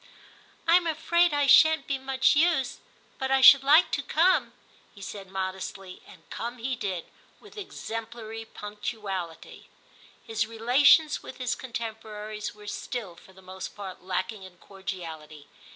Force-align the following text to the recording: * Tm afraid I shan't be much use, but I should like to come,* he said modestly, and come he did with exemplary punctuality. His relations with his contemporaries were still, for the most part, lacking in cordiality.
* 0.35 0.67
Tm 0.67 0.89
afraid 0.89 1.31
I 1.31 1.45
shan't 1.45 1.85
be 1.85 1.99
much 1.99 2.35
use, 2.35 2.79
but 3.19 3.29
I 3.29 3.41
should 3.41 3.61
like 3.61 3.91
to 3.91 4.01
come,* 4.01 4.51
he 4.95 4.99
said 4.99 5.29
modestly, 5.29 6.01
and 6.07 6.27
come 6.31 6.57
he 6.57 6.75
did 6.75 7.05
with 7.39 7.55
exemplary 7.55 8.43
punctuality. 8.43 9.69
His 10.25 10.47
relations 10.47 11.21
with 11.21 11.37
his 11.37 11.53
contemporaries 11.53 12.55
were 12.55 12.65
still, 12.65 13.15
for 13.15 13.31
the 13.33 13.43
most 13.43 13.75
part, 13.75 14.01
lacking 14.01 14.41
in 14.41 14.57
cordiality. 14.57 15.47